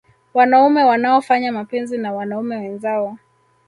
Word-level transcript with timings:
Wanaume 0.33 0.83
wanaofanya 0.83 1.51
mapenzi 1.51 1.97
na 1.97 2.13
wanaume 2.13 2.57
wenzao 2.57 3.17